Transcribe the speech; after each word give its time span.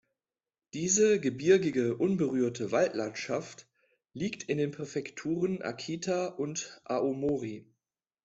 Diese 0.73 1.19
gebirgige, 1.19 1.95
unberührte 1.95 2.71
Waldlandschaft 2.71 3.67
liegt 4.13 4.41
in 4.41 4.57
den 4.57 4.71
Präfekturen 4.71 5.61
Akita 5.61 6.25
und 6.25 6.81
Aomori. 6.85 7.71